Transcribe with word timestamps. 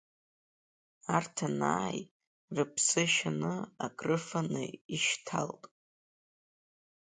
Арҭ 1.15 1.35
анааи, 1.47 2.01
рыԥсы 2.55 3.03
шьаны 3.13 3.53
акрыфаны 3.85 4.63
ишьҭалт. 4.95 5.63